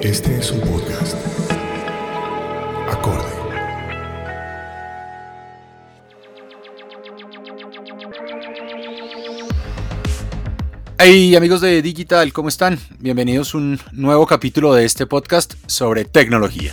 [0.00, 1.14] Este es un podcast.
[2.88, 3.28] Acorde.
[10.98, 12.78] Hey amigos de Digital, ¿cómo están?
[12.98, 16.72] Bienvenidos a un nuevo capítulo de este podcast sobre tecnología.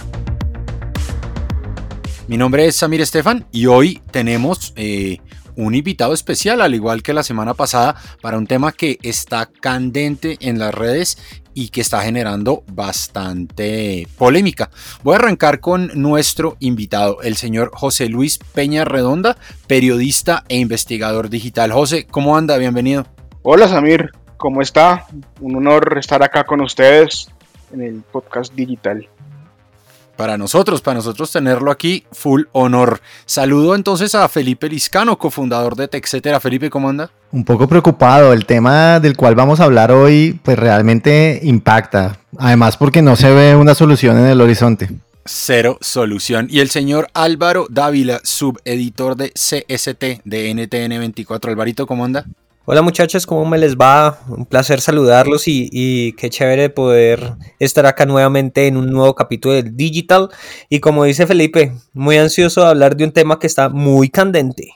[2.30, 5.20] Mi nombre es Samir Estefan y hoy tenemos eh,
[5.58, 10.38] un invitado especial, al igual que la semana pasada, para un tema que está candente
[10.40, 11.18] en las redes
[11.54, 14.70] y que está generando bastante polémica.
[15.04, 19.36] Voy a arrancar con nuestro invitado, el señor José Luis Peña Redonda,
[19.66, 21.72] periodista e investigador digital.
[21.72, 22.58] José, ¿cómo anda?
[22.58, 23.08] Bienvenido.
[23.42, 25.08] Hola Samir, ¿cómo está?
[25.42, 27.30] Un honor estar acá con ustedes
[27.74, 29.10] en el podcast digital
[30.18, 33.00] para nosotros, para nosotros tenerlo aquí, full honor.
[33.26, 36.40] Saludo entonces a Felipe Liscano, cofundador de TechCetera.
[36.40, 37.10] Felipe, ¿cómo anda?
[37.32, 42.76] Un poco preocupado, el tema del cual vamos a hablar hoy pues realmente impacta, además
[42.76, 44.90] porque no se ve una solución en el horizonte.
[45.26, 46.48] Cero solución.
[46.50, 51.50] Y el señor Álvaro Dávila, subeditor de CST de NTN24.
[51.50, 52.26] Alvarito, ¿cómo anda?
[52.70, 54.20] Hola muchachos, ¿cómo me les va?
[54.28, 59.78] Un placer saludarlos y, qué chévere poder estar acá nuevamente en un nuevo capítulo del
[59.78, 60.28] Digital.
[60.68, 64.74] Y como dice Felipe, muy ansioso de hablar de un tema que está muy candente.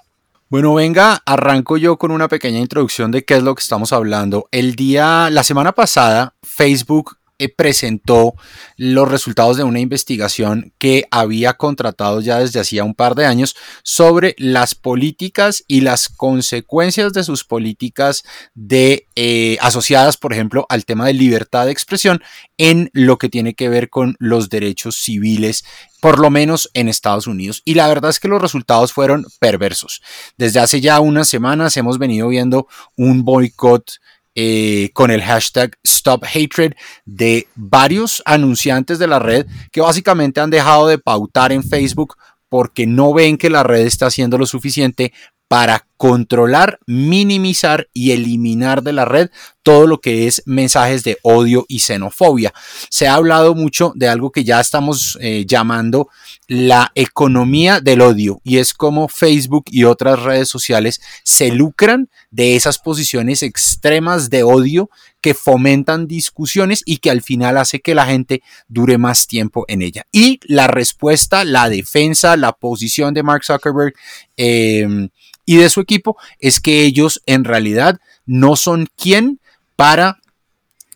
[0.48, 4.48] Bueno, venga, arranco yo con una pequeña introducción de qué es lo que estamos hablando.
[4.52, 8.36] El día, la semana pasada, Facebook eh, presentó
[8.78, 13.56] los resultados de una investigación que había contratado ya desde hacía un par de años
[13.84, 20.86] sobre las políticas y las consecuencias de sus políticas de eh, asociadas, por ejemplo, al
[20.86, 22.22] tema de libertad de expresión
[22.60, 25.64] en lo que tiene que ver con los derechos civiles
[26.00, 27.62] por lo menos en Estados Unidos.
[27.66, 30.02] Y la verdad es que los resultados fueron perversos.
[30.38, 33.94] Desde hace ya unas semanas hemos venido viendo un boicot
[34.36, 36.74] eh, con el hashtag Stop Hatred
[37.06, 42.16] de varios anunciantes de la red que básicamente han dejado de pautar en Facebook
[42.48, 45.14] porque no ven que la red está haciendo lo suficiente
[45.48, 49.30] para controlar, minimizar y eliminar de la red
[49.62, 52.56] todo lo que es mensajes de odio y xenofobia.
[52.90, 56.10] Se ha hablado mucho de algo que ya estamos eh, llamando
[56.48, 62.56] la economía del odio y es como Facebook y otras redes sociales se lucran de
[62.56, 64.90] esas posiciones extremas de odio
[65.22, 69.84] que fomentan discusiones y que al final hace que la gente dure más tiempo en
[69.84, 70.08] ella.
[70.12, 73.94] Y la respuesta, la defensa, la posición de Mark Zuckerberg,
[74.36, 75.10] eh,
[75.52, 79.42] y de su equipo es que ellos en realidad no son quien
[79.76, 80.20] para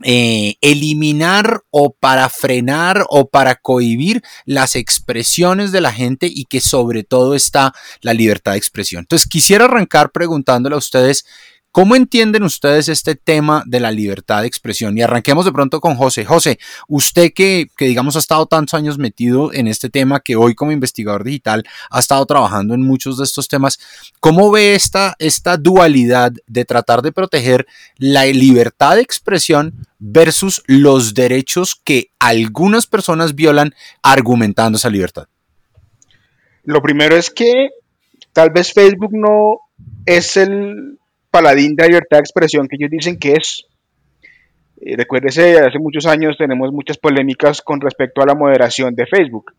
[0.01, 6.61] eh, eliminar o para frenar o para cohibir las expresiones de la gente y que
[6.61, 9.01] sobre todo está la libertad de expresión.
[9.01, 11.25] Entonces quisiera arrancar preguntándole a ustedes
[11.75, 14.97] ¿Cómo entienden ustedes este tema de la libertad de expresión?
[14.97, 16.23] Y arranquemos de pronto con José.
[16.23, 20.71] José, usted que, digamos ha estado tantos años metido en este tema, que hoy como
[20.71, 23.77] investigador digital ha estado trabajando en muchos de estos temas,
[24.21, 27.67] ¿cómo ve esta, esta dualidad de tratar de proteger
[27.97, 35.27] la libertad de expresión versus los derechos que algunas personas violan argumentando esa libertad?
[36.63, 37.71] Lo primero es que
[38.31, 39.59] tal vez Facebook no
[40.05, 40.99] es el
[41.35, 43.65] paladín de libertad de expresión que ellos dicen que es.
[44.79, 49.53] Eh, recuérdese, hace muchos años tenemos muchas polémicas con respecto a la moderación de Facebook.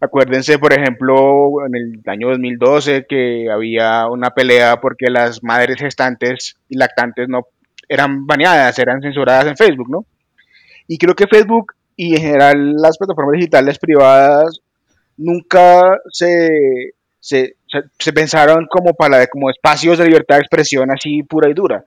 [0.00, 6.56] Acuérdense, por ejemplo, en el año 2012 que había una pelea porque las madres gestantes
[6.70, 7.48] y lactantes no
[7.86, 10.06] eran baneadas, eran censuradas en Facebook, ¿no?
[10.88, 14.60] Y creo que Facebook y en general las plataformas digitales privadas
[15.18, 17.56] nunca se, se
[17.98, 21.84] se, pensaron como para como espacios de libertad de expresión así pura y dura.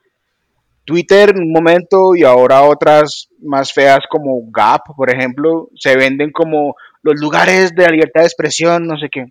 [0.86, 6.31] Twitter en un momento y ahora otras más feas como Gap, por ejemplo, se venden
[6.31, 9.25] como los lugares de la libertad de expresión, no sé qué.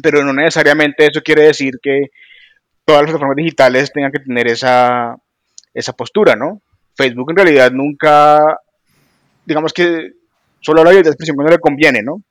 [0.00, 2.06] Pero no necesariamente eso quiere decir que
[2.84, 5.16] todas las plataformas digitales tengan que tener esa,
[5.74, 6.62] esa postura, ¿no?
[6.96, 8.40] Facebook en realidad nunca,
[9.44, 10.12] digamos que
[10.60, 12.22] solo la libertad de expresión cuando le conviene, ¿no?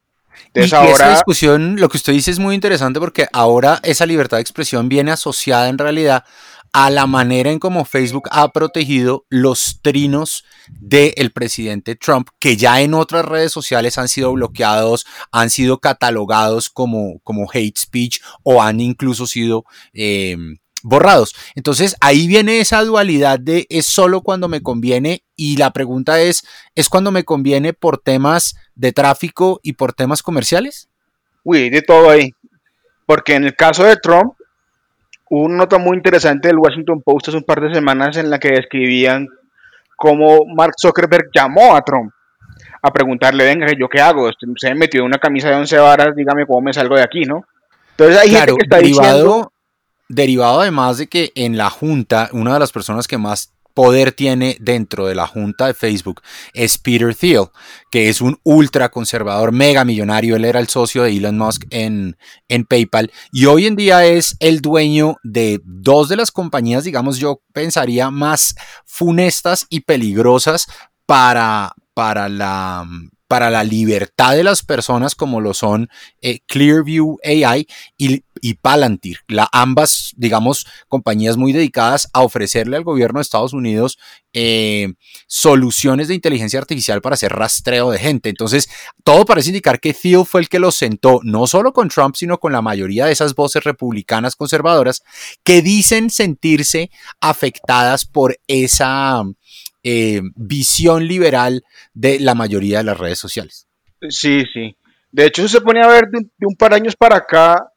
[0.53, 0.93] Entonces y, ahora...
[0.93, 4.89] esa discusión, lo que usted dice es muy interesante porque ahora esa libertad de expresión
[4.89, 6.23] viene asociada en realidad
[6.73, 12.81] a la manera en cómo Facebook ha protegido los trinos del presidente Trump, que ya
[12.81, 18.61] en otras redes sociales han sido bloqueados, han sido catalogados como, como hate speech o
[18.61, 20.37] han incluso sido eh,
[20.87, 21.35] borrados.
[21.55, 26.45] Entonces ahí viene esa dualidad de es solo cuando me conviene y la pregunta es,
[26.75, 30.89] ¿es cuando me conviene por temas de tráfico y por temas comerciales?
[31.43, 32.31] Uy, de todo ahí.
[33.05, 34.33] Porque en el caso de Trump,
[35.29, 38.39] hubo una nota muy interesante del Washington Post hace un par de semanas en la
[38.39, 39.27] que describían
[39.95, 42.11] cómo Mark Zuckerberg llamó a Trump
[42.81, 44.29] a preguntarle, venga, ¿yo qué hago?
[44.57, 47.23] Se me metió en una camisa de 11 varas, dígame cómo me salgo de aquí,
[47.23, 47.45] ¿no?
[47.91, 49.51] Entonces hay Claro, gente que está derivado, diciendo...
[50.09, 54.57] derivado además de que en la junta, una de las personas que más poder tiene
[54.59, 56.23] dentro de la junta de Facebook
[56.55, 57.49] es Peter Thiel,
[57.91, 60.35] que es un ultra conservador, mega millonario.
[60.35, 62.17] Él era el socio de Elon Musk en,
[62.47, 67.19] en PayPal y hoy en día es el dueño de dos de las compañías, digamos,
[67.19, 70.65] yo pensaría más funestas y peligrosas
[71.05, 72.83] para, para la
[73.27, 75.89] para la libertad de las personas como lo son
[76.21, 78.23] eh, Clearview AI y,
[78.61, 83.97] Palantir, la, ambas, digamos, compañías muy dedicadas a ofrecerle al gobierno de Estados Unidos
[84.33, 84.93] eh,
[85.25, 88.29] soluciones de inteligencia artificial para hacer rastreo de gente.
[88.29, 88.69] Entonces,
[89.03, 92.39] todo parece indicar que Thiel fue el que los sentó, no solo con Trump, sino
[92.39, 95.01] con la mayoría de esas voces republicanas conservadoras
[95.43, 99.23] que dicen sentirse afectadas por esa
[99.89, 101.63] eh, visión liberal
[101.93, 103.67] de la mayoría de las redes sociales.
[104.09, 104.75] Sí, sí.
[105.13, 107.71] De hecho, se pone a ver de un, par de años para acá,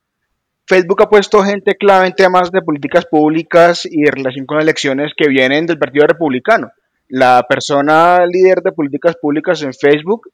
[0.66, 5.12] Facebook ha puesto gente clave en temas de políticas públicas y de relación con elecciones
[5.16, 6.72] que vienen del Partido Republicano.
[7.06, 10.32] La persona líder de políticas públicas en Facebook,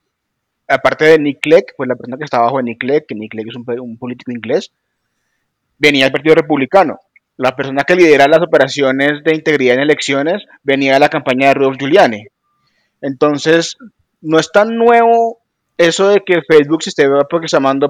[0.66, 3.32] aparte de Nick Clegg, pues la persona que está abajo de Nick Clegg, que Nick
[3.32, 4.72] Clegg es un político inglés,
[5.76, 7.00] venía del Partido Republicano.
[7.36, 11.54] La persona que lidera las operaciones de integridad en elecciones venía de la campaña de
[11.54, 12.26] Rudolph Giuliani.
[13.02, 13.76] Entonces,
[14.22, 15.38] no es tan nuevo
[15.76, 17.86] eso de que Facebook se esté aproximando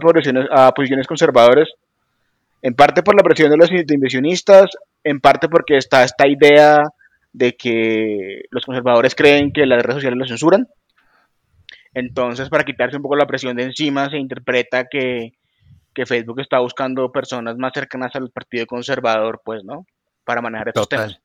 [0.51, 1.69] a posiciones conservadoras,
[2.63, 4.71] en parte por la presión de los inversionistas,
[5.05, 6.83] en parte porque está esta idea
[7.33, 10.67] de que los conservadores creen que las redes sociales los censuran.
[11.95, 15.35] Entonces, para quitarse un poco la presión de encima, se interpreta que,
[15.97, 19.87] que Facebook está buscando personas más cercanas al partido conservador, pues, ¿no?
[20.25, 21.09] Para manejar estos Total.
[21.09, 21.23] temas.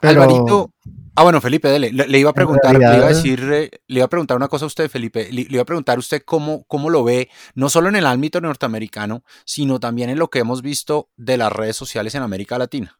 [0.00, 0.70] Pero- Alvarito.
[1.14, 1.92] Ah, bueno, Felipe, dele.
[1.92, 4.48] Le, le iba a preguntar, le iba a decir, eh, le iba a preguntar una
[4.48, 5.28] cosa a usted, Felipe.
[5.30, 8.06] Le, le iba a preguntar a usted cómo, cómo lo ve, no solo en el
[8.06, 12.58] ámbito norteamericano, sino también en lo que hemos visto de las redes sociales en América
[12.58, 12.98] Latina.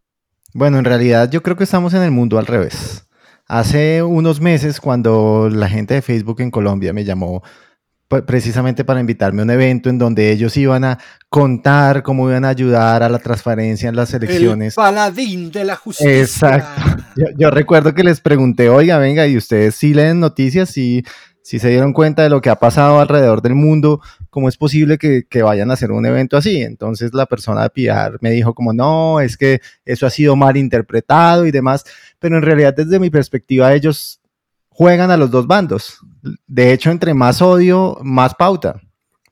[0.53, 3.07] Bueno, en realidad yo creo que estamos en el mundo al revés.
[3.49, 7.43] Hace unos meses, cuando la gente de Facebook en Colombia me llamó
[8.09, 10.99] precisamente para invitarme a un evento en donde ellos iban a
[11.29, 14.75] contar cómo iban a ayudar a la transparencia en las elecciones.
[14.75, 16.21] paladín de la justicia.
[16.21, 16.83] Exacto.
[17.17, 20.77] Yo, yo recuerdo que les pregunté, oiga, venga, ¿y ustedes sí leen noticias?
[20.77, 21.03] ¿Y
[21.41, 24.03] si se dieron cuenta de lo que ha pasado alrededor del mundo?
[24.29, 26.61] ¿Cómo es posible que, que vayan a hacer un evento así?
[26.61, 30.59] Entonces la persona de PR me dijo como, no, es que eso ha sido mal
[30.59, 31.85] interpretado y demás.
[32.19, 34.21] Pero en realidad desde mi perspectiva ellos
[34.69, 36.01] juegan a los dos bandos.
[36.47, 38.81] De hecho, entre más odio, más pauta.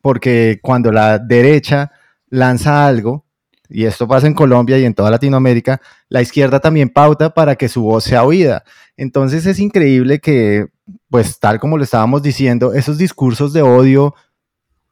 [0.01, 1.93] Porque cuando la derecha
[2.29, 3.25] lanza algo,
[3.69, 7.69] y esto pasa en Colombia y en toda Latinoamérica, la izquierda también pauta para que
[7.69, 8.65] su voz sea oída.
[8.97, 10.67] Entonces es increíble que,
[11.09, 14.15] pues tal como lo estábamos diciendo, esos discursos de odio,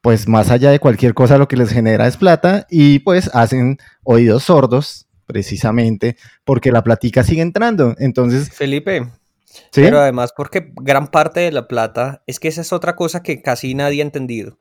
[0.01, 3.77] pues más allá de cualquier cosa lo que les genera es plata y pues hacen
[4.03, 7.95] oídos sordos precisamente porque la platica sigue entrando.
[7.99, 9.07] Entonces, Felipe,
[9.71, 9.81] ¿sí?
[9.81, 13.41] pero además porque gran parte de la plata es que esa es otra cosa que
[13.41, 14.57] casi nadie ha entendido.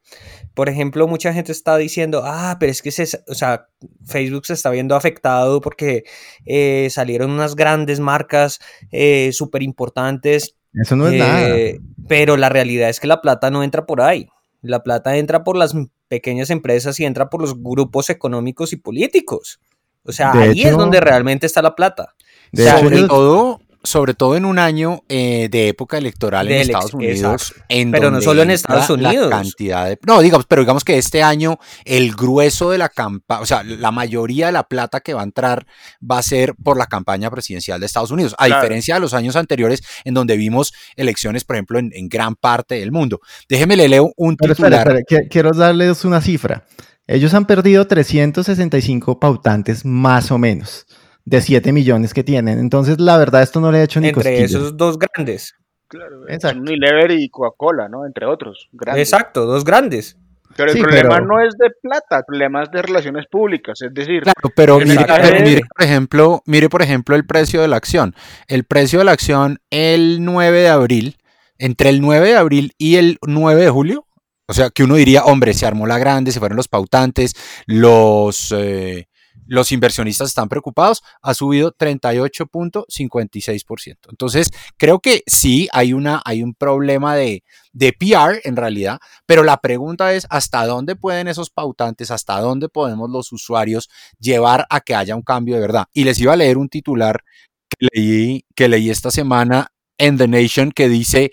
[0.55, 3.67] Por ejemplo, mucha gente está diciendo, ah, pero es que se, o sea,
[4.05, 6.05] Facebook se está viendo afectado porque
[6.45, 8.59] eh, salieron unas grandes marcas
[8.91, 10.57] eh, súper importantes.
[10.75, 11.49] Eso no es nada.
[11.51, 14.29] Eh, Pero la realidad es que la plata no entra por ahí.
[14.63, 15.75] La plata entra por las
[16.09, 19.59] pequeñas empresas y entra por los grupos económicos y políticos.
[20.05, 22.15] O sea, De ahí es hecho- donde realmente está la plata.
[22.53, 26.59] De hecho, Sobre ellos- todo, sobre todo en un año eh, de época electoral en
[26.59, 27.55] ex- Estados Unidos.
[27.69, 29.31] En Pero no solo en Estados la Unidos.
[29.31, 33.47] cantidad de- no, digamos, pero digamos que este año el grueso de la campaña, o
[33.47, 35.67] sea, la mayoría de la plata que va a entrar
[36.01, 38.63] va a ser por la campaña presidencial de Estados Unidos, a Claro.
[38.63, 42.77] diferencia de los años anteriores en donde vimos elecciones, por ejemplo, en, en gran parte
[42.77, 43.21] del mundo.
[43.49, 44.97] Déjeme le leo un Pero titular.
[44.97, 46.65] espera, quiero darles una cifra.
[47.09, 50.87] Ellos han perdido 365 pautantes más o menos
[51.25, 52.59] de 7 millones que tienen.
[52.59, 54.51] Entonces, la verdad, esto no le ha hecho ni Entre cosquillas.
[54.51, 55.55] esos dos grandes.
[55.89, 56.61] Claro, Exacto.
[56.61, 58.07] Unilever y Coca-Cola, ¿no?
[58.07, 58.69] Entre otros.
[58.73, 59.09] grandes.
[59.13, 60.17] Exacto, dos grandes.
[60.57, 63.81] Pero el Sí, problema pero- no es de plata, el problema es de relaciones públicas.
[63.81, 67.69] Es decir, Claro, pero mire, pero mire, por ejemplo, mire, por ejemplo, el precio de
[67.69, 68.15] la acción.
[68.49, 71.17] El precio de la acción el 9 de abril,
[71.59, 74.07] entre el 9 de abril y el 9 de julio,
[74.47, 77.35] o sea, que uno diría, hombre, se armó la grande, se fueron los pautantes,
[77.67, 79.09] los, eh,
[79.47, 83.97] los inversionistas están preocupados, ha subido 38.56%.
[84.09, 89.43] Entonces, creo que sí hay, una, hay un problema de, de PR en realidad, pero
[89.43, 94.81] la pregunta es hasta dónde pueden esos pautantes, hasta dónde podemos los usuarios llevar a
[94.81, 95.87] que haya un cambio de verdad.
[95.93, 97.23] Y les iba a leer un titular
[97.69, 101.33] que leí, que leí esta semana en The Nation que dice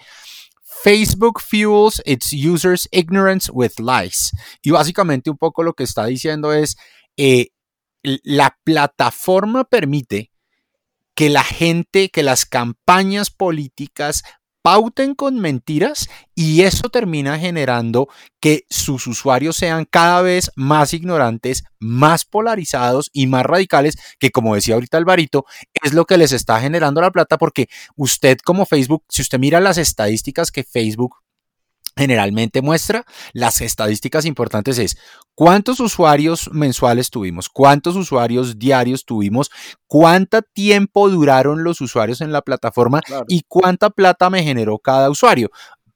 [0.84, 4.32] Facebook fuels its users ignorance with lies.
[4.62, 6.78] Y básicamente un poco lo que está diciendo es
[7.18, 7.50] eh,
[8.04, 10.32] la plataforma permite
[11.16, 14.24] que la gente, que las campañas políticas
[14.62, 21.64] pauten con mentiras y eso termina generando que sus usuarios sean cada vez más ignorantes,
[21.80, 25.46] más polarizados y más radicales, que como decía ahorita Alvarito,
[25.84, 29.60] es lo que les está generando la plata porque usted como Facebook, si usted mira
[29.60, 31.16] las estadísticas que Facebook
[32.00, 34.98] generalmente muestra, las estadísticas importantes es
[35.36, 39.52] cuántos usuarios mensuales tuvimos, cuántos usuarios diarios tuvimos,
[39.86, 43.26] cuánto tiempo duraron los usuarios en la plataforma Claro.
[43.28, 45.52] y cuánta plata me generó cada usuario.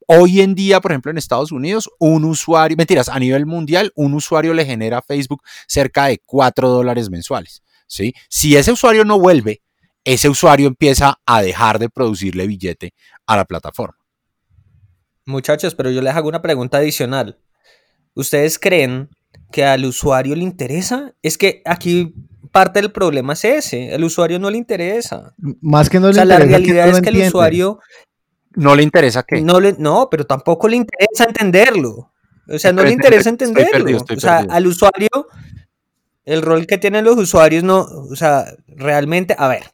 [0.06, 4.14] Hoy en día, por ejemplo, en Estados Unidos, un usuario, mentiras, a nivel mundial, un
[4.14, 7.62] usuario le genera a Facebook cerca de 4 dólares mensuales.
[7.86, 8.12] ¿sí?
[8.28, 9.62] Si ese usuario no vuelve,
[10.04, 12.92] ese usuario empieza a dejar de producirle billete
[13.26, 13.96] a la plataforma.
[15.26, 17.38] Muchachos, pero yo les hago una pregunta adicional.
[18.14, 19.08] ¿Ustedes creen
[19.50, 21.14] que al usuario le interesa?
[21.22, 22.14] Es que aquí
[22.52, 23.92] parte del problema es ese.
[23.92, 25.34] Al usuario no le interesa.
[25.60, 27.80] Más que no O le sea, la interesa, realidad no es que el usuario
[28.54, 29.40] No le interesa que...
[29.40, 32.12] no le, no, pero tampoco le interesa entenderlo.
[32.48, 33.72] O sea, no le interesa estoy entenderlo.
[33.72, 34.54] perdido, estoy o sea, perdido.
[34.54, 35.08] al usuario,
[36.24, 39.64] el rol que tienen los usuarios no, o sea, realmente, a ver,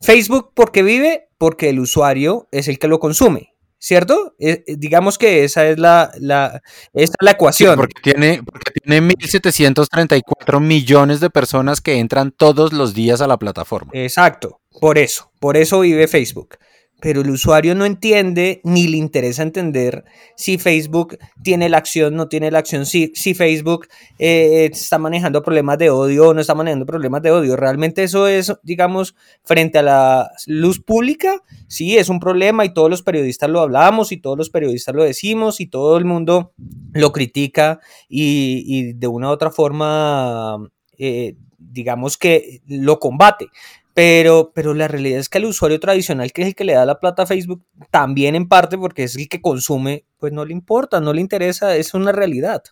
[0.00, 1.28] Facebook, ¿por qué vive?
[1.38, 3.49] Porque el usuario es el que lo consume,
[3.80, 4.34] ¿cierto?
[4.38, 7.76] Eh, eh, digamos que esa es la, la, es la Sí, ecuación.
[7.76, 13.38] porque tiene, porque tiene 1.734 millones de personas que entran todos los días a la
[13.38, 13.90] plataforma.
[13.94, 16.56] Exacto, por eso, por eso vive Facebook.
[17.00, 20.04] Pero el usuario no entiende ni le interesa entender
[20.36, 23.88] si Facebook tiene la acción, no tiene la acción, si, si Facebook
[24.18, 27.56] eh, está manejando problemas de odio o no está manejando problemas de odio.
[27.56, 32.90] Realmente eso es, digamos, frente a la luz pública, sí, es un problema y todos
[32.90, 36.52] los periodistas lo hablamos y todos los periodistas lo decimos y todo el mundo
[36.92, 40.58] lo critica y, y de una u otra forma,
[40.98, 43.48] eh, digamos que lo combate.
[43.94, 46.86] Pero, pero la realidad es que al usuario tradicional, que es el que le da
[46.86, 50.52] la plata a Facebook, también en parte porque es el que consume, pues no le
[50.52, 52.62] importa, no le interesa, es una realidad.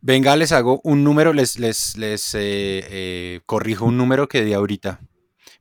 [0.00, 4.52] Venga, les hago un número, les, les, les eh, eh, corrijo un número que di
[4.52, 5.00] ahorita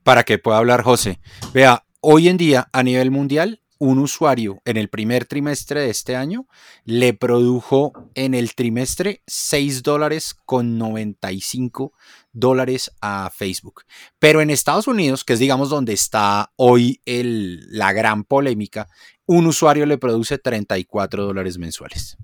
[0.03, 1.19] para que pueda hablar José.
[1.53, 6.15] Vea, hoy en día a nivel mundial, un usuario en el primer trimestre de este
[6.15, 6.47] año
[6.85, 11.91] le produjo en el trimestre 6 dólares con 95
[12.31, 13.83] dólares a Facebook.
[14.19, 18.87] Pero en Estados Unidos, que es digamos donde está hoy el, la gran polémica,
[19.25, 22.15] un usuario le produce 34 dólares mensuales.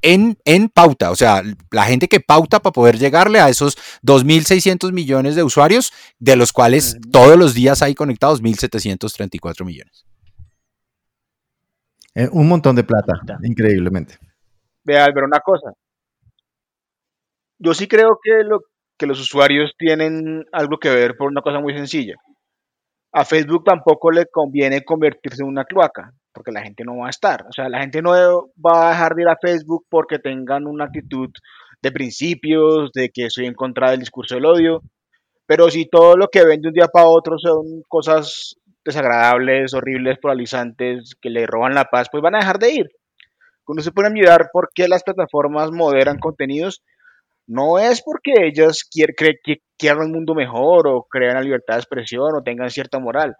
[0.00, 4.92] En, en, pauta, o sea, la gente que pauta para poder llegarle a esos 2.600
[4.92, 10.06] millones de usuarios, de los cuales todos los días hay conectados 1.734 millones.
[12.16, 14.14] Eh, un montón de plata, increíblemente.
[14.84, 15.72] Vea, Álvaro, una cosa.
[17.58, 18.60] Yo sí creo que, lo,
[18.96, 22.14] que los usuarios tienen algo que ver por una cosa muy sencilla.
[23.12, 27.10] A Facebook tampoco le conviene convertirse en una cloaca, porque la gente no va a
[27.10, 27.44] estar.
[27.50, 30.86] O sea, la gente no va a dejar de ir a Facebook porque tengan una
[30.86, 31.28] actitud
[31.82, 34.80] de principios, de que estoy en contra del discurso del odio.
[35.44, 40.18] Pero si todo lo que ven de un día para otro son cosas desagradables, horribles,
[40.18, 42.86] polarizantes, que le roban la paz, pues van a dejar de ir.
[43.64, 46.82] Cuando se pone a mirar por qué las plataformas moderan contenidos,
[47.46, 51.80] no es porque ellas quier, que quieran un mundo mejor o crean la libertad de
[51.80, 53.34] expresión o tengan cierta moral.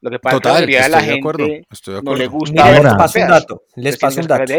[0.00, 2.02] Lo que pasa Total, es que la mayoría de la de acuerdo, gente estoy de
[2.02, 3.62] no le gusta Mira, ver les paso un dato.
[3.76, 4.52] Les paso un dato.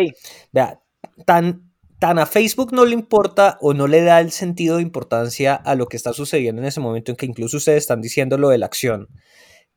[0.51, 0.79] Vea,
[1.25, 5.55] tan, tan a Facebook no le importa o no le da el sentido de importancia
[5.55, 8.49] a lo que está sucediendo en ese momento en que incluso ustedes están diciendo lo
[8.49, 9.07] de la acción.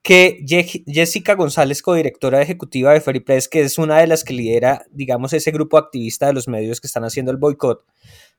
[0.03, 4.33] Que Je- Jessica González, codirectora ejecutiva de Free Press, que es una de las que
[4.33, 7.85] lidera, digamos, ese grupo activista de los medios que están haciendo el boicot,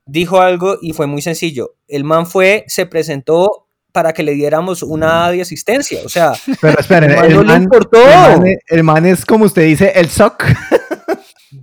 [0.06, 1.76] dijo algo y fue muy sencillo.
[1.88, 6.00] El man fue, se presentó para que le diéramos una de asistencia.
[6.06, 8.00] O sea, Pero esperen, El man el no le importó.
[8.02, 10.46] el man es- el man es como usted dice, el SOC.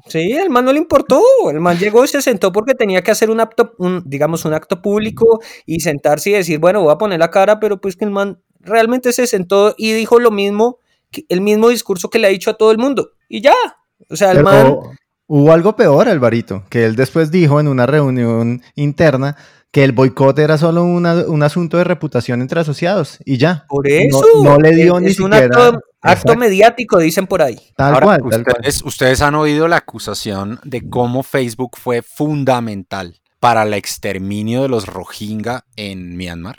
[0.06, 1.20] Sí, el man no le importó.
[1.50, 4.52] El man llegó y se sentó porque tenía que hacer un acto, un, digamos, un
[4.54, 8.04] acto público y sentarse y decir, bueno, voy a poner la cara, pero pues que
[8.04, 10.78] el man realmente se sentó y dijo lo mismo,
[11.28, 13.10] el mismo discurso que le ha dicho a todo el mundo.
[13.28, 13.54] Y ya.
[14.08, 14.96] O sea, el Pero man.
[15.26, 19.36] hubo algo peor, Alvarito, que él después dijo en una reunión interna
[19.70, 23.66] que el boicot era solo una- un asunto de reputación entre asociados y ya.
[23.68, 24.24] Por No- eso.
[24.42, 25.46] No, le dio es, ni es un siquiera.
[25.46, 27.58] acto, acto Exacto, mediático, dicen por ahí.
[27.76, 28.56] tal Ahora, cual, tal cual.
[28.60, 34.68] ustedes, ustedes han oído la acusación de cómo Facebook fue fundamental para el exterminio de
[34.68, 36.56] los Rohingya en Myanmar.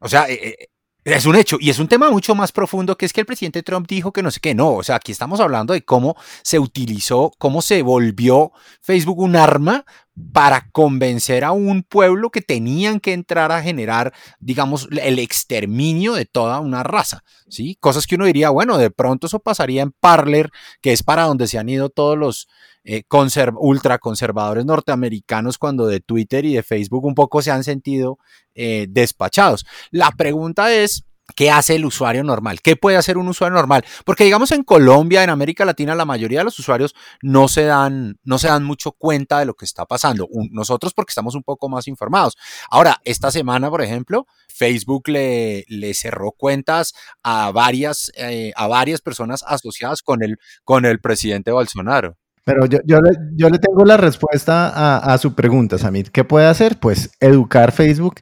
[0.00, 0.66] O sea, eh, eh,
[1.04, 3.62] es un hecho y es un tema mucho más profundo que es que el presidente
[3.62, 4.54] Trump dijo que no sé qué.
[4.54, 9.36] No, o sea, aquí estamos hablando de cómo se utilizó, cómo se volvió Facebook un
[9.36, 9.84] arma
[10.32, 16.24] para convencer a un pueblo que tenían que entrar a generar, digamos, el exterminio de
[16.24, 17.76] toda una raza, ¿sí?
[17.80, 21.48] Cosas que uno diría, bueno, de pronto eso pasaría en Parler, que es para donde
[21.48, 22.48] se han ido todos los
[22.84, 28.18] eh, conserv- ultraconservadores norteamericanos cuando de Twitter y de Facebook un poco se han sentido
[28.54, 29.64] eh, despachados.
[29.90, 32.60] La pregunta es, ¿qué hace el usuario normal?
[32.60, 33.82] ¿Qué puede hacer un usuario normal?
[34.04, 38.18] Porque digamos en Colombia, en América Latina, la mayoría de los usuarios no se dan,
[38.24, 40.28] no se dan mucho cuenta de lo que está pasando.
[40.50, 42.36] Nosotros porque estamos un poco más informados.
[42.70, 49.00] Ahora, esta semana, por ejemplo, Facebook le, le cerró cuentas a varias, eh, a varias
[49.00, 52.18] personas asociadas con el, con el presidente Bolsonaro.
[52.44, 56.10] Pero yo, yo, le, yo le tengo la respuesta a, a su pregunta, Samir.
[56.10, 56.78] ¿Qué puede hacer?
[56.78, 58.16] Pues educar Facebook.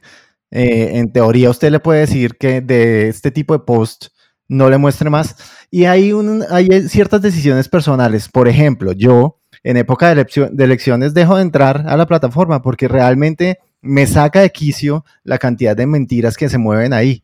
[0.51, 4.07] Eh, en teoría, usted le puede decir que de este tipo de post
[4.47, 5.35] no le muestre más.
[5.71, 8.29] Y hay, un, hay ciertas decisiones personales.
[8.29, 12.61] Por ejemplo, yo en época de, eleccio- de elecciones dejo de entrar a la plataforma
[12.61, 17.23] porque realmente me saca de quicio la cantidad de mentiras que se mueven ahí.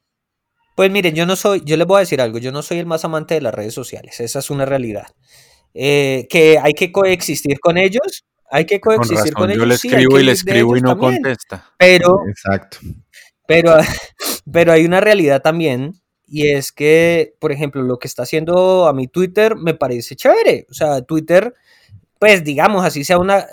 [0.75, 2.85] Pues miren, yo no soy, yo les voy a decir algo, yo no soy el
[2.85, 5.07] más amante de las redes sociales, esa es una realidad.
[5.73, 9.67] Eh, que hay que coexistir con ellos, hay que coexistir con, razón, yo ellos.
[9.67, 11.71] le escribo y le escribo y ellos no también, contesta.
[11.77, 12.79] Pero, Exacto.
[13.45, 13.77] pero,
[14.51, 15.93] pero hay una realidad también,
[16.31, 20.67] y es que, por ejemplo, lo que está haciendo a mi Twitter me parece chévere.
[20.69, 21.53] O sea, Twitter,
[22.19, 23.47] pues digamos, así sea una,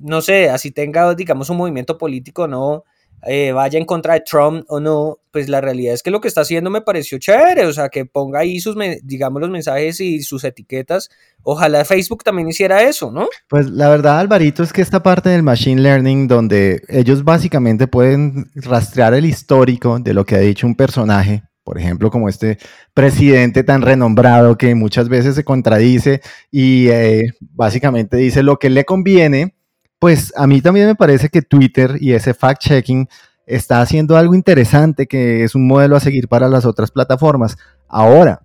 [0.00, 2.84] no sé, así tenga, digamos, un movimiento político, no,
[3.26, 6.28] eh, vaya en contra de Trump o no, pues la realidad es que lo que
[6.28, 10.22] está haciendo me pareció chévere, o sea, que ponga ahí sus, digamos, los mensajes y
[10.22, 11.08] sus etiquetas.
[11.42, 13.28] Ojalá Facebook también hiciera eso, ¿no?
[13.48, 18.50] Pues la verdad, Alvarito, es que esta parte del Machine Learning, donde ellos básicamente pueden
[18.54, 22.58] rastrear el histórico de lo que ha dicho un personaje, por ejemplo, como este
[22.92, 28.84] presidente tan renombrado que muchas veces se contradice y eh, básicamente dice lo que le
[28.84, 29.54] conviene,
[30.02, 33.08] pues a mí también me parece que Twitter y ese fact-checking
[33.46, 37.56] está haciendo algo interesante que es un modelo a seguir para las otras plataformas.
[37.86, 38.42] Ahora,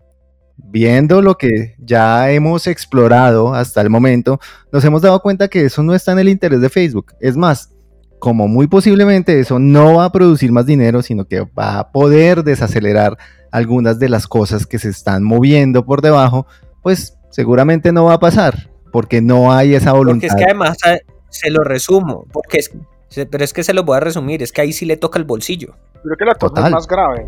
[0.55, 4.39] viendo lo que ya hemos explorado hasta el momento,
[4.71, 7.13] nos hemos dado cuenta que eso no está en el interés de Facebook.
[7.19, 7.73] Es más,
[8.19, 12.43] como muy posiblemente eso no va a producir más dinero, sino que va a poder
[12.43, 13.17] desacelerar
[13.51, 16.45] algunas de las cosas que se están moviendo por debajo,
[16.83, 20.27] pues seguramente no va a pasar, porque no hay esa Porque voluntad.
[20.27, 20.77] es que además
[21.29, 22.71] se lo resumo, porque es,
[23.09, 25.19] se- pero es que se lo voy a resumir, es que ahí sí le toca
[25.19, 25.75] el bolsillo.
[26.03, 26.65] Creo que la cosa Total.
[26.65, 27.27] es más grave.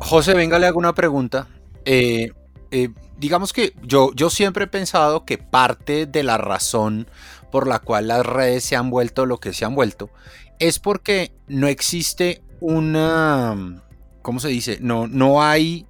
[0.00, 1.48] José, venga, le hago una pregunta.
[1.84, 2.30] Eh,
[2.70, 7.08] eh, digamos que yo, yo siempre he pensado que parte de la razón
[7.50, 10.10] por la cual las redes se han vuelto lo que se han vuelto
[10.58, 13.82] es porque no existe una,
[14.22, 14.78] ¿cómo se dice?
[14.80, 15.86] No, no hay,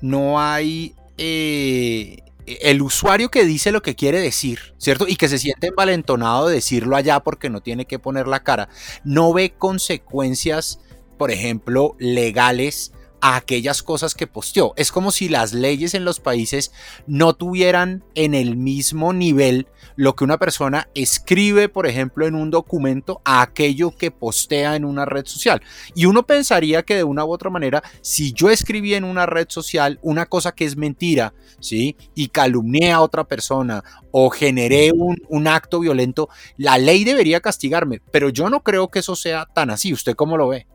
[0.00, 2.18] no hay eh,
[2.62, 5.06] el usuario que dice lo que quiere decir, ¿cierto?
[5.08, 8.68] Y que se siente envalentonado de decirlo allá porque no tiene que poner la cara,
[9.04, 10.80] no ve consecuencias,
[11.16, 14.72] por ejemplo, legales a aquellas cosas que posteó.
[14.76, 16.72] Es como si las leyes en los países
[17.06, 22.50] no tuvieran en el mismo nivel lo que una persona escribe, por ejemplo, en un
[22.50, 25.60] documento a aquello que postea en una red social.
[25.94, 29.46] Y uno pensaría que de una u otra manera, si yo escribí en una red
[29.48, 31.96] social una cosa que es mentira, ¿sí?
[32.14, 38.00] Y calumnié a otra persona o generé un, un acto violento, la ley debería castigarme.
[38.12, 39.92] Pero yo no creo que eso sea tan así.
[39.92, 40.66] ¿Usted cómo lo ve?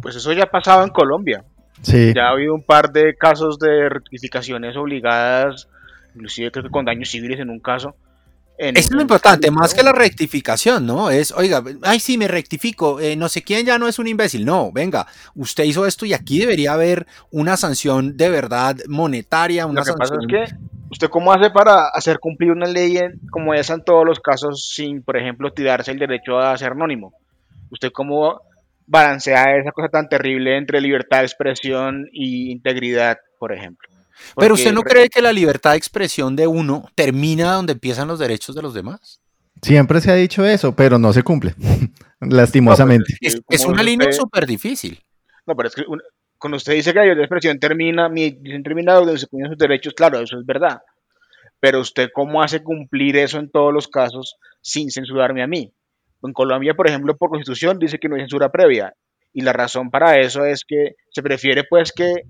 [0.00, 1.44] Pues eso ya ha pasado en Colombia.
[1.82, 2.12] Sí.
[2.14, 5.68] Ya ha habido un par de casos de rectificaciones obligadas,
[6.14, 7.94] inclusive creo que con daños civiles en un caso.
[8.58, 11.10] En- Eso es lo importante, más que la rectificación, ¿no?
[11.10, 14.44] Es, oiga, ay, sí, me rectifico, eh, no sé quién ya no es un imbécil.
[14.44, 19.80] No, venga, usted hizo esto y aquí debería haber una sanción de verdad monetaria, una
[19.80, 20.40] Lo que pasa sanción...
[20.44, 20.56] es que,
[20.90, 24.68] ¿usted cómo hace para hacer cumplir una ley en- como esa en todos los casos
[24.72, 27.14] sin, por ejemplo, tirarse el derecho a ser anónimo?
[27.70, 28.42] ¿Usted cómo
[28.92, 33.88] balancea esa cosa tan terrible entre libertad de expresión y integridad, por ejemplo?
[34.36, 38.06] Pero usted no re- cree que la libertad de expresión de uno termina donde empiezan
[38.08, 39.20] los derechos de los demás?
[39.62, 41.54] Siempre se ha dicho eso, pero no se cumple,
[42.20, 43.14] lastimosamente.
[43.20, 45.00] Sí, Es, una línea súper difícil.
[45.46, 46.00] No, pero es que un-
[46.38, 49.50] cuando usted dice que la libertad de expresión termina, mi expresión termina donde se cumplen
[49.50, 50.80] sus derechos, claro, eso es verdad.
[51.60, 55.72] Pero usted, ¿cómo hace cumplir eso en todos los casos sin censurarme a mí?
[56.22, 58.92] En Colombia, por ejemplo, por constitución dice que no hay censura previa.
[59.32, 62.22] Y la razón para eso es que se prefiere, pues, que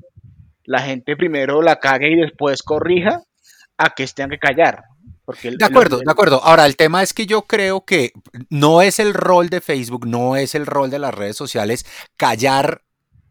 [0.64, 3.20] la gente primero la cague y después corrija
[3.76, 4.82] a que tengan que callar.
[5.24, 6.40] Porque el- De acuerdo, el- de acuerdo.
[6.42, 8.12] Ahora, el tema es que yo creo que
[8.50, 11.84] no es el rol de Facebook, no es el rol de las redes sociales
[12.16, 12.82] callar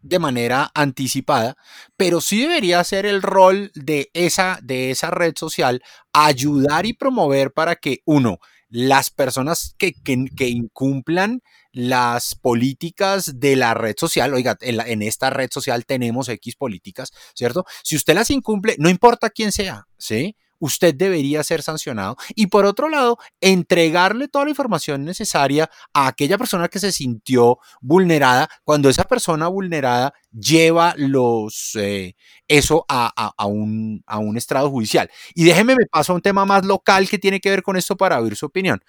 [0.02, 1.54] de manera anticipada,
[1.96, 5.80] pero sí debería ser el rol de esa, de esa red social
[6.12, 8.38] ayudar y promover para que, uno,
[8.72, 15.02] las personas que, que- que incumplan las políticas de la red social, oiga, en, en
[15.02, 17.64] esta red social tenemos X políticas, ¿cierto?
[17.84, 20.36] Si usted las incumple, no importa quién sea, ¿sí?
[20.62, 22.16] Usted debería ser sancionado.
[22.36, 27.58] Y por otro lado, entregarle toda la información necesaria a aquella persona que se sintió
[27.80, 32.14] vulnerada, cuando esa persona vulnerada lleva los, eh,
[32.48, 35.10] eso a, a- a un, a un estrado judicial.
[35.34, 37.96] Y déjeme, me paso a un tema más local que tiene que ver con esto
[37.96, 38.80] para oír su opinión.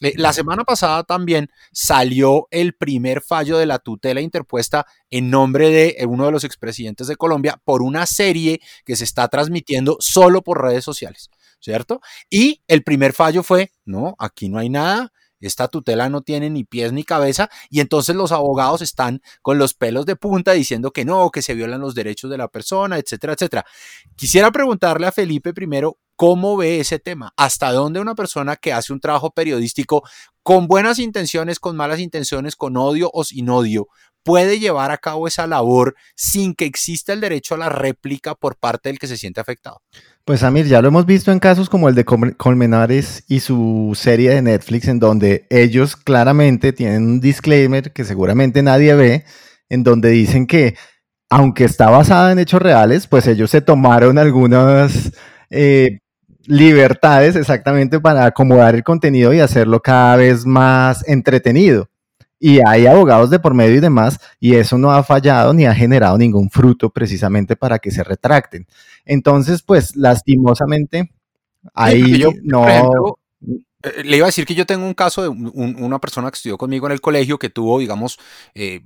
[0.00, 5.70] Eh, la semana pasada también salió el primer fallo de la tutela interpuesta en nombre
[5.70, 9.96] de eh, uno de los expresidentes de Colombia por una serie que se está transmitiendo
[10.00, 12.00] solo por redes sociales, ¿cierto?
[12.28, 16.64] Y el primer fallo fue, no, aquí no hay nada, esta tutela no tiene ni
[16.64, 21.04] pies ni cabeza y entonces los abogados están con los pelos de punta diciendo que
[21.04, 23.64] no, que se violan los derechos de la persona, etcétera, etcétera.
[24.16, 28.92] Quisiera preguntarle a Felipe primero cómo ve ese tema, hasta dónde una persona que hace
[28.92, 30.02] un trabajo periodístico
[30.42, 33.88] con buenas intenciones, con malas intenciones, con odio o sin odio,
[34.22, 38.56] puede llevar a cabo esa labor sin que exista el derecho a la réplica por
[38.56, 39.80] parte del que se siente afectado.
[40.26, 43.96] Pues Amir, ya lo hemos visto en casos como el de Col- Colmenares y su
[43.98, 49.24] serie de Netflix, en donde ellos claramente tienen un disclaimer que seguramente nadie ve,
[49.70, 50.76] en donde dicen que,
[51.30, 55.12] aunque está basada en hechos reales, pues ellos se tomaron algunas
[55.48, 56.00] eh,
[56.50, 61.88] libertades exactamente para acomodar el contenido y hacerlo cada vez más entretenido.
[62.40, 65.74] Y hay abogados de por medio y demás, y eso no ha fallado ni ha
[65.74, 68.66] generado ningún fruto precisamente para que se retracten.
[69.04, 71.12] Entonces, pues lastimosamente,
[71.74, 72.66] ahí yo, no...
[72.68, 73.18] ejemplo,
[73.82, 76.30] eh, le iba a decir que yo tengo un caso de un- un- una persona
[76.30, 78.18] que estudió conmigo en el colegio que tuvo, digamos,
[78.54, 78.80] eh,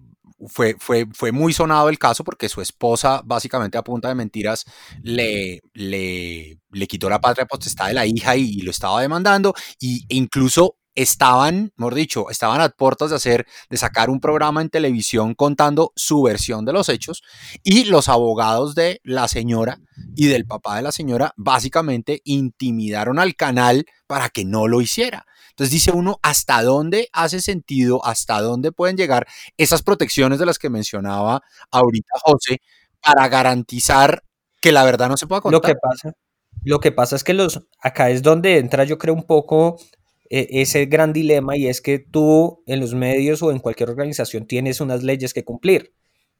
[0.48, 4.64] fue, fue, fue muy sonado el caso porque su esposa, básicamente a punta de mentiras,
[5.02, 10.04] le, le, le quitó la patria potestad de la hija y, lo estaba demandando, y,
[10.08, 14.70] e incluso estaban, mejor dicho, estaban a puertas de hacer, de sacar un programa en
[14.70, 17.22] televisión contando su versión de los hechos,
[17.62, 19.78] y los abogados de la señora
[20.16, 25.26] y del papá de la señora básicamente intimidaron al canal para que no lo hiciera.
[25.54, 29.24] Entonces dice uno, ¿hasta dónde hace sentido, hasta dónde pueden llegar
[29.56, 32.58] esas protecciones de las que mencionaba ahorita José
[33.00, 34.24] para garantizar
[34.60, 35.60] que la verdad no se pueda contar?
[35.60, 36.12] Lo que pasa,
[36.64, 39.78] lo que pasa es que los, acá es donde entra, yo creo, un poco
[40.28, 44.46] eh, ese gran dilema y es que tú en los medios o en cualquier organización
[44.46, 45.92] tienes unas leyes que cumplir,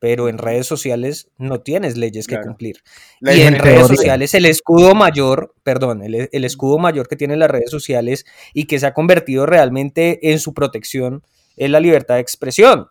[0.04, 2.82] pero en redes sociales no tienes leyes que cumplir.
[3.20, 7.38] La y en redes sociales el escudo mayor, perdón, el, el escudo mayor que tienen
[7.38, 11.22] las redes sociales y que se ha convertido realmente en su protección
[11.56, 12.88] es la libertad de expresión.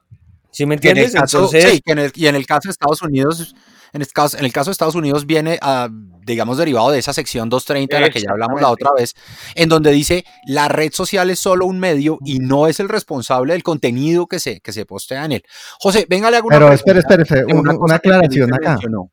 [0.50, 1.14] ¿Sí me en entiendes?
[1.14, 3.54] caso- Entonces, sí, que en el- y en el caso de Estados Unidos,
[3.94, 5.88] en el caso, en el caso de Estados Unidos viene, ah,
[6.26, 9.14] digamos, derivado de esa sección 230 de la que ya hablamos la otra vez,
[9.56, 13.54] en donde dice la red social es solo un medio y no es el responsable
[13.54, 15.44] del contenido que se, que se postea en él.
[15.80, 18.72] José, venga, le hago una Pero espere, espere, espere, una, una aclaración acá.
[18.72, 19.12] mencionó.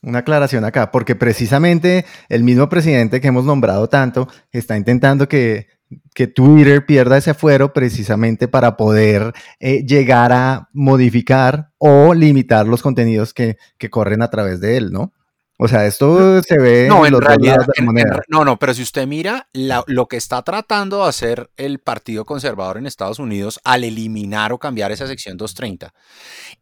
[0.00, 5.66] Una aclaración acá, porque precisamente el mismo presidente que hemos nombrado tanto está intentando que,
[6.14, 12.82] que Twitter pierda ese fuero precisamente para poder eh, llegar a modificar o limitar los
[12.82, 15.12] contenidos que, que corren a través de él, ¿no?
[15.60, 18.74] O sea, esto se ve No, en los realidad, de en- en no, no, pero
[18.74, 23.18] si usted mira la- lo que está tratando de hacer el Partido Conservador en Estados
[23.18, 25.92] Unidos al eliminar o cambiar esa sección 230,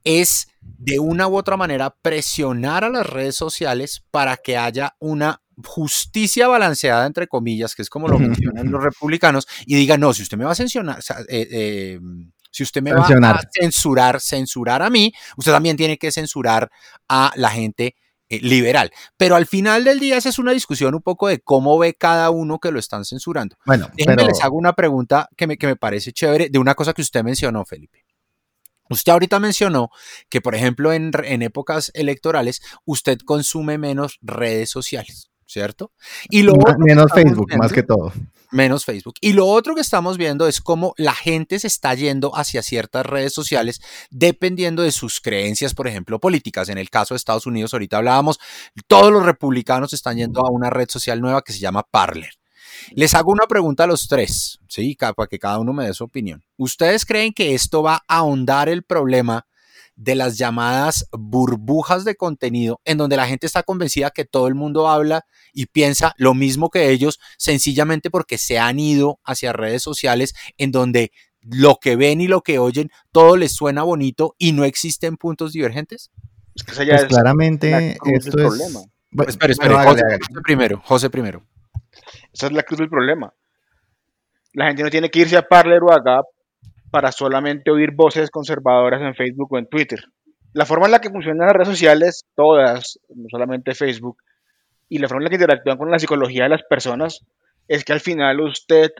[0.03, 5.43] es de una u otra manera presionar a las redes sociales para que haya una
[5.65, 10.23] justicia balanceada, entre comillas, que es como lo mencionan los republicanos, y diga, no, si
[10.23, 11.01] usted me va a censurar,
[12.57, 13.37] si usted me va Sancionar.
[13.37, 16.71] a censurar, censurar a mí, usted también tiene que censurar
[17.09, 17.97] a la gente
[18.29, 18.91] eh, liberal.
[19.17, 22.31] Pero al final del día esa es una discusión un poco de cómo ve cada
[22.31, 23.57] uno que lo están censurando.
[23.67, 26.75] Bueno, Déjenme pero les hago una pregunta que me, que me parece chévere de una
[26.75, 28.05] cosa que usted mencionó, Felipe.
[28.89, 29.91] Usted ahorita mencionó
[30.29, 35.93] que, por ejemplo, en, en épocas electorales, usted consume menos redes sociales, ¿cierto?
[36.29, 38.13] Y lo menos Facebook, viendo- más que todo.
[38.51, 39.15] menos Facebook.
[39.21, 43.05] Y lo otro que estamos viendo es cómo la gente se está yendo hacia ciertas
[43.07, 43.81] redes sociales
[44.11, 46.69] dependiendo de sus creencias, por ejemplo, políticas.
[46.69, 48.39] En el caso de Estados Unidos, ahorita hablábamos,
[48.87, 52.31] todos los republicanos están yendo a una red social nueva que se llama Parler.
[52.93, 54.97] Les hago una pregunta a los tres, ¿sí?
[54.99, 56.43] Para que cada uno me dé su opinión.
[56.57, 59.47] ¿Ustedes creen que esto va a ahondar el problema
[59.97, 64.55] de las llamadas burbujas de contenido en donde la gente está convencida que todo el
[64.55, 69.83] mundo habla y piensa lo mismo que ellos, sencillamente porque se han ido hacia redes
[69.83, 74.53] sociales en donde lo que ven y lo que oyen, todo les suena bonito y
[74.53, 76.11] no existen puntos divergentes?
[76.55, 78.35] Es que Pues es claramente la esto es...
[78.35, 78.81] problema.
[79.11, 80.19] Bueno, Espera, espera, bueno, José, hágale.
[80.29, 81.43] José primero, José primero.
[82.33, 83.33] Esa es la cruz del problema.
[84.53, 86.27] La gente no tiene que irse a Parler o a Gap
[86.91, 90.01] para solamente oír voces conservadoras en Facebook o en Twitter.
[90.53, 94.19] La forma en la que funcionan las redes sociales, todas, no solamente Facebook,
[94.89, 97.21] y la forma en la que interactúan con la psicología de las personas,
[97.69, 98.91] es que al final usted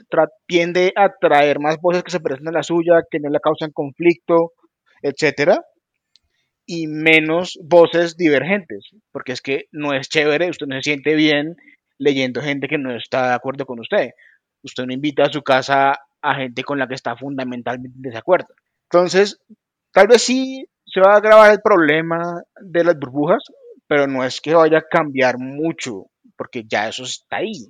[0.45, 3.71] tiende a traer más voces que se parecen a la suya, que no le causan
[3.71, 4.51] conflicto,
[5.01, 5.61] etcétera,
[6.65, 11.55] y menos voces divergentes, porque es que no es chévere, usted no se siente bien
[11.97, 14.11] leyendo gente que no está de acuerdo con usted.
[14.63, 15.93] Usted no invita a su casa
[16.27, 18.47] a gente con la que está fundamentalmente en desacuerdo.
[18.91, 19.39] Entonces,
[19.91, 23.43] tal vez sí se va a agravar el problema de las burbujas,
[23.87, 27.67] pero no es que vaya a cambiar mucho, porque ya eso está ahí.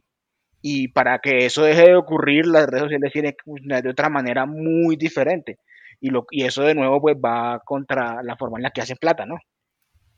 [0.62, 4.10] Y para que eso deje de ocurrir, las redes sociales tienen que funcionar de otra
[4.10, 5.60] manera muy diferente.
[6.00, 8.98] Y, lo, y eso de nuevo pues va contra la forma en la que hacen
[8.98, 9.38] plata, ¿no?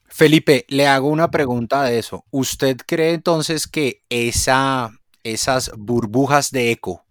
[0.08, 2.26] Felipe, le hago una pregunta de eso.
[2.32, 4.90] ¿Usted cree entonces que esa,
[5.24, 7.06] esas burbujas de eco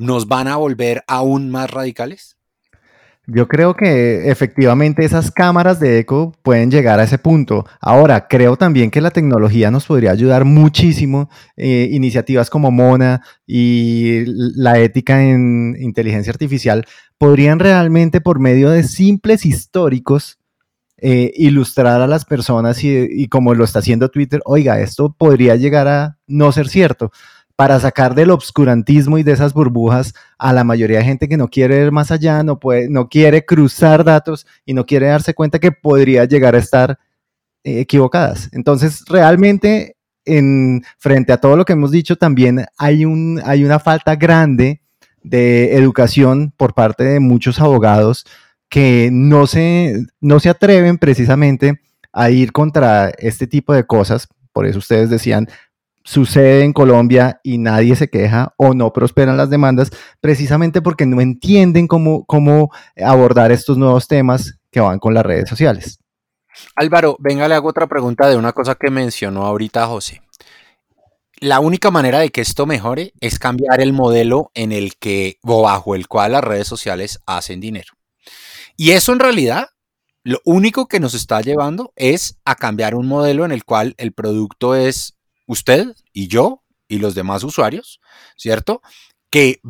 [0.00, 2.36] nos van a volver aún más radicales?
[3.32, 7.64] Yo creo que efectivamente esas cámaras de eco pueden llegar a ese punto.
[7.80, 11.30] Ahora, creo también que la tecnología nos podría ayudar muchísimo.
[11.56, 16.86] eh, iniciativas como Mona y la ética en inteligencia artificial
[17.18, 20.38] podrían realmente por medio de simples históricos
[20.96, 25.54] eh, ilustrar a las personas y, y como lo está haciendo Twitter, oiga, esto podría
[25.56, 27.12] llegar a no ser cierto
[27.60, 31.48] para sacar del obscurantismo y de esas burbujas a la mayoría de gente que no
[31.48, 35.58] quiere ir más allá, no, puede, no quiere cruzar datos y no quiere darse cuenta
[35.58, 36.98] que podría llegar a estar
[37.62, 38.48] eh, equivocadas.
[38.52, 43.78] Entonces, realmente, en, frente a todo lo que hemos dicho, también hay, un, hay una
[43.78, 44.80] falta grande
[45.22, 48.24] de educación por parte de muchos abogados
[48.70, 51.78] que no se, no se atreven precisamente
[52.10, 54.28] a ir contra este tipo de cosas.
[54.50, 55.46] Por eso ustedes decían,
[56.10, 61.20] sucede en Colombia y nadie se queja o no prosperan las demandas, precisamente porque no
[61.20, 62.70] entienden cómo, cómo
[63.00, 66.00] abordar estos nuevos temas que van con las redes sociales.
[66.74, 70.20] Álvaro, venga, le hago otra pregunta de una cosa que mencionó ahorita José.
[71.38, 75.62] La única manera de que esto mejore es cambiar el modelo en el que o
[75.62, 77.92] bajo el cual las redes sociales hacen dinero.
[78.76, 79.68] Y eso en realidad
[80.24, 84.12] lo único que nos está llevando es a cambiar un modelo en el cual el
[84.12, 85.14] producto es
[85.50, 88.00] usted y yo y los demás usuarios,
[88.36, 88.82] ¿cierto?
[89.30, 89.60] Que,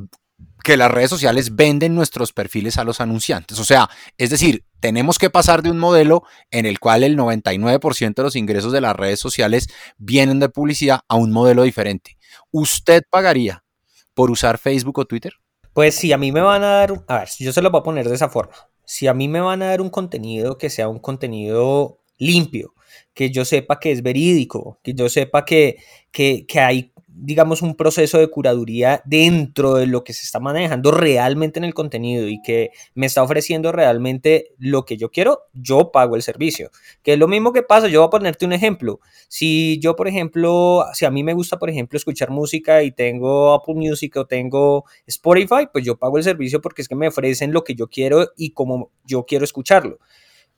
[0.62, 3.59] que las redes sociales venden nuestros perfiles a los anunciantes.
[3.59, 3.88] O sea,
[4.19, 8.37] es decir, tenemos que pasar de un modelo en el cual el 99% de los
[8.37, 12.19] ingresos de las redes sociales vienen de publicidad a un modelo diferente.
[12.51, 13.64] ¿Usted pagaría
[14.12, 15.33] por usar Facebook o Twitter?
[15.73, 17.85] Pues si a mí me van a dar, a ver, yo se lo voy a
[17.85, 18.55] poner de esa forma.
[18.85, 22.75] Si a mí me van a dar un contenido que sea un contenido limpio,
[23.15, 25.77] que yo sepa que es verídico, que yo sepa que,
[26.11, 30.91] que, que, hay, digamos, un proceso de curaduría dentro de lo que se está manejando
[30.91, 35.93] realmente en el contenido y que me está ofreciendo realmente lo que yo quiero, yo
[35.93, 36.71] pago el servicio.
[37.03, 39.01] Que es lo mismo que pasa, yo voy a ponerte un ejemplo.
[39.29, 43.53] Si yo, por ejemplo, si a mí me gusta, por ejemplo, escuchar música y tengo
[43.53, 47.53] Apple Music o tengo Spotify, pues yo pago el servicio porque es que me ofrecen
[47.53, 49.99] lo que yo quiero y como yo quiero escucharlo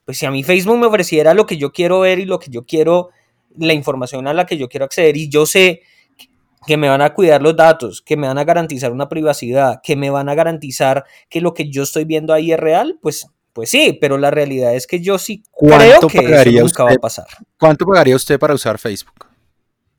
[0.04, 2.50] pues si a mí Facebook me ofreciera lo que yo quiero ver y lo que
[2.50, 3.10] yo quiero
[3.56, 5.82] la información a la que yo quiero acceder y yo sé
[6.66, 9.96] que me van a cuidar los datos, que me van a garantizar una privacidad, que
[9.96, 13.70] me van a garantizar que lo que yo estoy viendo ahí es real, pues, pues
[13.70, 17.26] sí, pero la realidad es que yo sí creo que eso nunca va a pasar.
[17.58, 19.26] ¿Cuánto pagaría usted para usar Facebook?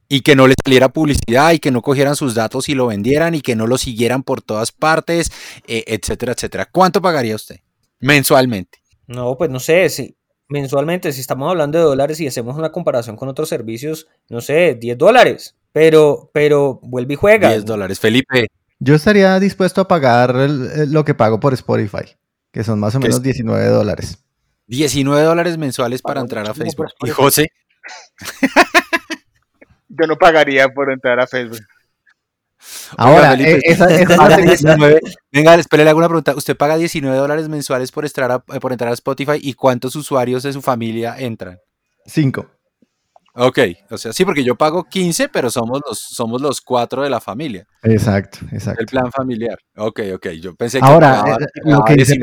[0.07, 3.35] Y que no le saliera publicidad y que no cogieran sus datos y lo vendieran
[3.35, 5.31] y que no lo siguieran por todas partes,
[5.67, 6.69] eh, etcétera, etcétera.
[6.71, 7.59] ¿Cuánto pagaría usted
[7.99, 8.82] mensualmente?
[9.07, 10.15] No, pues no sé, si
[10.49, 14.75] mensualmente, si estamos hablando de dólares y hacemos una comparación con otros servicios, no sé,
[14.75, 15.55] 10 dólares.
[15.71, 17.49] Pero, pero vuelve y juega.
[17.49, 17.99] 10 dólares.
[17.99, 18.47] Felipe.
[18.79, 22.15] Yo estaría dispuesto a pagar lo que pago por Spotify,
[22.51, 24.23] que son más o menos 19 dólares.
[24.67, 26.87] 19 dólares mensuales para entrar a Facebook.
[27.03, 27.47] ¿Y José?
[29.89, 31.59] Yo no pagaría por entrar a Facebook.
[32.97, 34.77] Ahora, eh, esa, esa es la
[35.31, 36.35] Venga, espere, le hago una pregunta.
[36.35, 40.53] ¿Usted paga 19 dólares mensuales por, entrar por entrar a Spotify y cuántos usuarios de
[40.53, 41.59] su familia entran?
[42.05, 42.47] Cinco.
[43.35, 43.57] Ok,
[43.89, 47.19] o sea, sí, porque yo pago 15, pero somos los, somos los cuatro de la
[47.19, 47.65] familia.
[47.81, 48.79] Exacto, exacto.
[48.79, 49.57] El plan familiar.
[49.75, 50.85] Ok, ok, yo pensé que...
[50.85, 52.19] Ahora, eh, lo que dice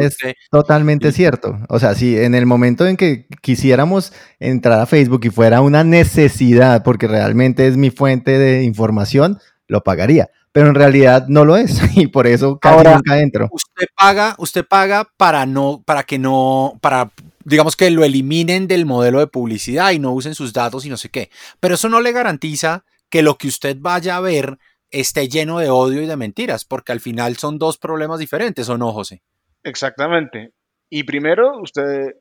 [0.00, 0.16] es
[0.50, 1.58] totalmente cierto.
[1.68, 5.84] O sea, si en el momento en que quisiéramos entrar a Facebook y fuera una
[5.84, 9.38] necesidad, porque realmente es mi fuente de información,
[9.72, 10.30] lo pagaría.
[10.52, 13.48] Pero en realidad no lo es y por eso casi Ahora, nunca entro.
[13.50, 17.10] Usted paga, usted paga para no, para que no, para
[17.44, 20.96] digamos que lo eliminen del modelo de publicidad y no usen sus datos y no
[20.96, 21.30] sé qué.
[21.58, 24.58] Pero eso no le garantiza que lo que usted vaya a ver
[24.90, 28.76] esté lleno de odio y de mentiras, porque al final son dos problemas diferentes, ¿o
[28.76, 29.22] no, José?
[29.64, 30.52] Exactamente.
[30.90, 32.12] Y primero, usted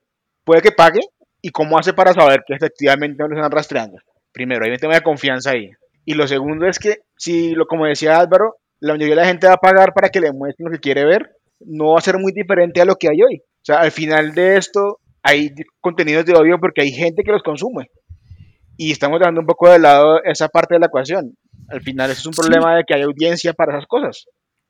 [0.46, 1.02] puede que pague
[1.42, 3.98] y cómo hace para saber que efectivamente no le están rastreando.
[4.32, 5.70] Primero, hay un tema de confianza ahí.
[6.06, 9.48] Y lo segundo es que, si, lo, como decía Álvaro, la mayoría de la gente
[9.48, 12.18] va a pagar para que le muestren lo que quiere ver, no va a ser
[12.18, 13.42] muy diferente a lo que hay hoy.
[13.42, 17.44] O sea, al final de esto, hay contenidos de odio porque hay gente que los
[17.44, 17.90] consume.
[18.78, 21.36] Y estamos dejando un poco de lado esa parte de la ecuación.
[21.70, 24.26] Al final es un problema de que hay audiencia para esas cosas.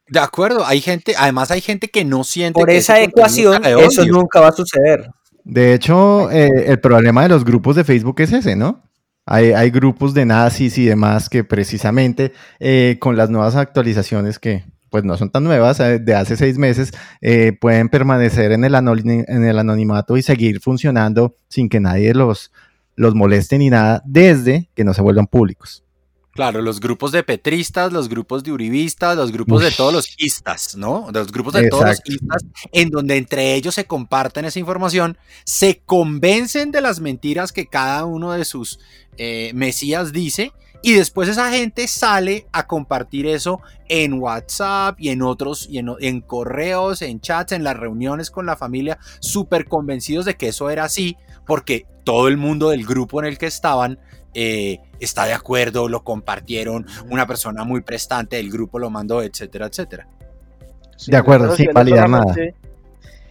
[0.08, 2.60] De acuerdo, hay gente, además hay gente que no siente...
[2.60, 5.10] Por esa ecuación eso nunca va a suceder.
[5.46, 8.84] De hecho, eh, el problema de los grupos de Facebook es ese, ¿no?
[9.26, 15.04] Hay, grupos de nazis y demás que precisamente eh, con las nuevas actualizaciones que, pues
[15.04, 19.46] no son tan nuevas, eh, de hace seis meses, eh, pueden permanecer en el, en
[19.46, 22.52] el anonimato y seguir funcionando sin que nadie los,
[22.96, 25.84] los moleste ni nada, desde que no se vuelvan públicos.
[26.34, 30.78] Claro, los grupos de petristas, los grupos de uribistas, los grupos de todos los istas,
[30.78, 31.10] ¿no?
[31.12, 35.82] Los grupos de todos los istas, en donde entre ellos se comparten esa información, se
[35.86, 38.80] convencen de las mentiras que cada uno de sus
[39.18, 45.22] eh, mesías dice y después esa gente sale a compartir eso en WhatsApp y en
[45.22, 50.36] otros, y en, correos, en chats, en las reuniones con la familia, súper convencidos de
[50.36, 54.00] que eso era así, porque todo el mundo del grupo en el que estaban
[54.34, 59.68] eh, está de acuerdo, lo compartieron, una persona muy prestante del grupo lo mandó, etcétera,
[59.68, 60.08] etcétera.
[61.06, 62.34] de acuerdo, sin validar nada.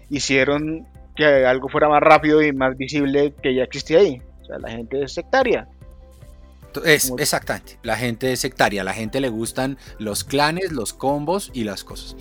[0.09, 0.87] Hicieron
[1.17, 4.23] que algo fuera más rápido y más visible que ya existía ahí.
[4.43, 5.69] O sea, la gente es sectaria.
[6.85, 11.51] Es, exactamente, la gente es sectaria, a la gente le gustan los clanes, los combos
[11.53, 12.17] y las cosas.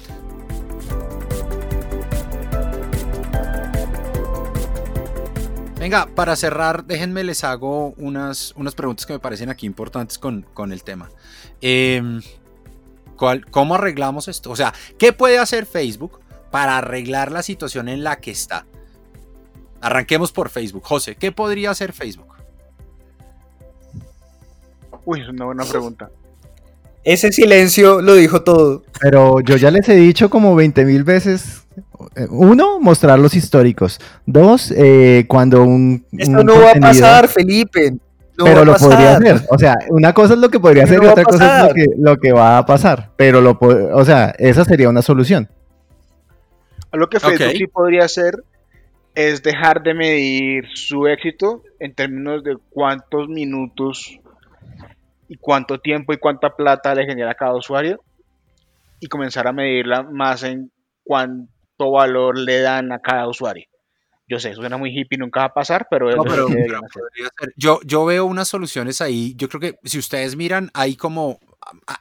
[5.80, 10.46] Venga, para cerrar, déjenme les hago unas, unas preguntas que me parecen aquí importantes con,
[10.72, 11.10] el tema.
[11.62, 12.22] Em,
[13.16, 14.52] ¿Cómo arreglamos esto?
[14.52, 16.20] O sea, ¿qué puede hacer Facebook
[16.52, 18.66] para arreglar la situación en la que está?
[19.80, 20.84] Arranquemos por Facebook.
[20.86, 22.29] José, ¿qué podría hacer Facebook?
[25.06, 26.10] Uy, es una buena pregunta.
[27.04, 28.84] Ese silencio lo dijo todo.
[29.02, 31.64] Pero yo ya les he dicho como 20 mil veces.
[32.16, 34.00] Eh, uno, mostrar los históricos.
[34.26, 36.06] Dos, eh, cuando un.
[36.12, 37.96] Esto no va a pasar, Felipe.
[38.38, 39.42] pero lo podría hacer.
[39.50, 42.32] O sea, una cosa es lo que podría hacer y otra cosa es lo que,
[42.32, 43.12] va a pasar.
[43.16, 45.50] Pero lo o sea, esa sería una solución.
[46.92, 48.44] Lo que Facebook sí podría hacer
[49.16, 54.20] es dejar de medir su éxito en términos de cuántos minutos
[55.28, 58.04] y cuánto tiempo y cuánta plata le genera a cada usuario
[59.00, 60.72] y comenzar a medirla más en
[61.04, 63.66] cuánto valor le dan a cada usuario.
[64.28, 66.08] Yo sé, suena muy hippie, nunca va a pasar, pero,
[67.56, 69.34] Yo, yo veo unas soluciones ahí.
[69.36, 71.40] Yo creo que si ustedes miran, hay como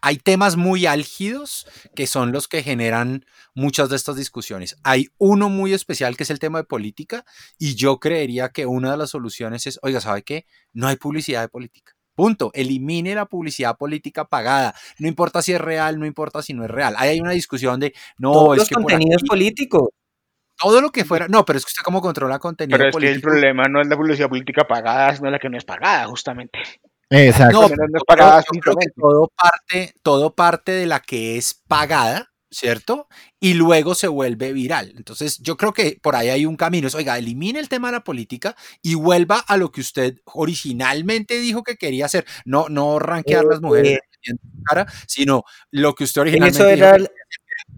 [0.03, 4.77] hay temas muy álgidos que son los que generan muchas de estas discusiones.
[4.83, 7.25] Hay uno muy especial que es el tema de política
[7.59, 10.47] y yo creería que una de las soluciones es, oiga, ¿sabe qué?
[10.73, 11.97] No hay publicidad de política.
[12.19, 12.51] Punto.
[12.53, 14.75] Elimine la publicidad política pagada.
[14.99, 16.97] No importa si es real, no importa si no es real.
[16.99, 19.91] Ahí hay una discusión de no, Todos es los contenidos políticos.
[20.61, 21.29] Todo lo que fuera.
[21.29, 23.87] No, pero es que usted como controla contenido Pero es que el problema no es
[23.87, 26.59] la publicidad política pagada, sino la que no es pagada, justamente.
[27.09, 27.61] Exacto.
[27.61, 32.33] No, es pagada yo creo que todo parte, todo parte de la que es pagada,
[32.51, 33.09] ¿cierto?
[33.40, 34.92] Y luego se vuelve viral.
[34.96, 36.88] Entonces, yo creo que por ahí hay un camino.
[36.88, 41.38] Es, oiga, elimine el tema de la política y vuelva a lo que usted originalmente
[41.40, 42.26] dijo que quería hacer.
[42.44, 44.32] No, no rankear las mujeres Eh,
[44.68, 47.09] cara, sino lo que usted En originalmente eso dijo era que el-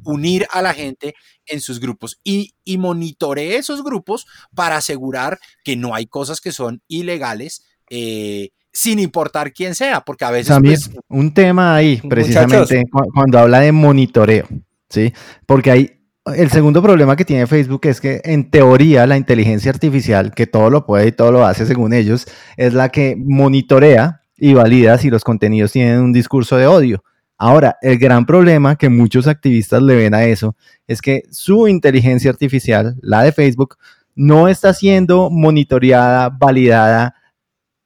[0.05, 1.15] unir a la gente
[1.47, 6.53] en sus grupos y, y monitoree esos grupos para asegurar que no hay cosas que
[6.53, 12.83] son ilegales eh, sin importar quién sea, porque a veces pues, un tema ahí, precisamente,
[12.91, 14.47] cu- cuando habla de monitoreo,
[14.89, 15.13] ¿sí?
[15.47, 15.91] Porque hay,
[16.37, 20.71] el segundo problema que tiene Facebook es que en teoría la inteligencia artificial, que todo
[20.71, 25.11] lo puede y todo lo hace según ellos, es la que monitorea y valida si
[25.11, 27.03] los contenidos tienen un discurso de odio.
[27.37, 30.57] Ahora, el gran problema que muchos activistas le ven a eso
[30.87, 33.77] es que su inteligencia artificial, la de Facebook,
[34.15, 37.15] no está siendo monitoreada, validada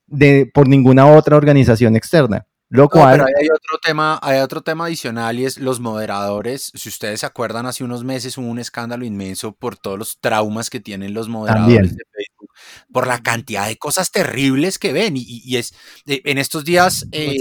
[0.06, 2.46] de, por ninguna otra organización externa.
[2.70, 6.72] Lo No, cual, pero hay otro tema, hay otro tema adicional y es los moderadores.
[6.74, 10.70] Si ustedes se acuerdan, hace unos meses hubo un escándalo inmenso por todos los traumas
[10.70, 11.96] que tienen los moderadores También.
[11.96, 12.50] de Facebook,
[12.92, 15.16] por la cantidad de cosas terribles que ven.
[15.16, 15.74] Y, y- y es
[16.06, 17.36] eh, en estos días eh,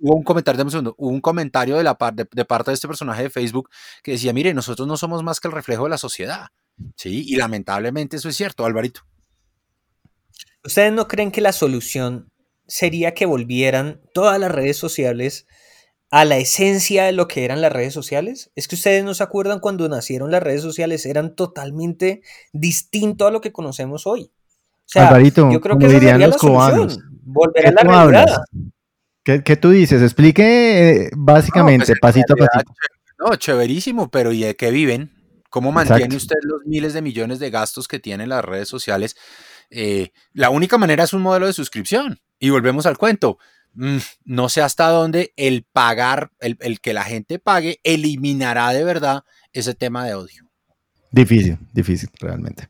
[0.00, 2.70] hubo un comentario, dame un segundo, hubo un comentario de la par- de, de parte
[2.70, 3.68] de este personaje de Facebook
[4.02, 6.46] que decía, mire, nosotros no somos más que el reflejo de la sociedad.
[6.96, 9.02] Sí, y lamentablemente eso es cierto, Alvarito.
[10.68, 12.30] ¿Ustedes no creen que la solución
[12.66, 15.46] sería que volvieran todas las redes sociales
[16.10, 18.50] a la esencia de lo que eran las redes sociales?
[18.54, 22.20] Es que ustedes no se acuerdan cuando nacieron las redes sociales, eran totalmente
[22.52, 24.30] distinto a lo que conocemos hoy.
[24.30, 27.72] O sea, Alvarito, yo creo que esa dirían sería los la solución, volver ¿qué a
[27.72, 28.20] la tú realidad.
[28.20, 28.40] hablas?
[29.24, 30.02] ¿Qué, qué tú dices?
[30.02, 32.72] Explique eh, básicamente, No, pues, pasito a pasito.
[33.18, 35.12] No, chéverísimo, pero ¿y de qué viven?
[35.50, 36.16] ¿Cómo mantiene Exacto.
[36.16, 39.16] usted los miles de millones de gastos que tienen las redes sociales?
[39.70, 42.20] Eh, la única manera es un modelo de suscripción.
[42.38, 43.38] Y volvemos al cuento.
[43.74, 48.84] Mm, no sé hasta dónde el pagar, el, el que la gente pague, eliminará de
[48.84, 50.50] verdad ese tema de odio.
[51.10, 52.68] Difícil, difícil, realmente.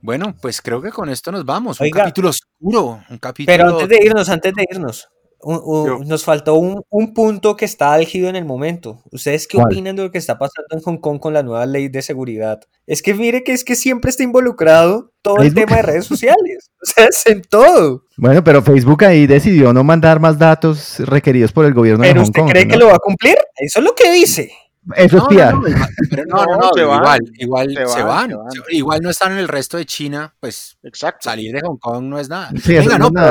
[0.00, 1.80] Bueno, pues creo que con esto nos vamos.
[1.80, 3.56] Un capítulo oscuro, un capítulo.
[3.56, 5.08] Pero antes de irnos, antes de irnos,
[5.44, 9.02] un- un- nos faltó un, un punto que está álgido en el momento.
[9.12, 9.66] ¿Ustedes qué ¿Cuál?
[9.66, 12.60] opinan de lo que está pasando en Hong Kong con la nueva ley de seguridad?
[12.86, 16.70] Es que mire que es que siempre está involucrado todo el tema de redes sociales.
[16.84, 18.02] O sea, es en todo.
[18.18, 22.20] Bueno, pero Facebook ahí decidió no mandar más datos requeridos por el gobierno de Pero
[22.20, 22.50] Hong usted Kong.
[22.50, 22.70] cree ¿no?
[22.72, 23.36] que lo va a cumplir?
[23.56, 24.52] Eso es lo que dice.
[24.96, 25.52] Eso es No, PR.
[25.54, 27.20] no, no, pero no, no, van.
[27.38, 30.76] igual, igual Se se, van, se Igual no están en el resto de China, pues
[30.82, 31.20] Exacto.
[31.30, 32.50] salir de Hong Kong no es nada.
[32.62, 33.26] Sí, Venga, no pero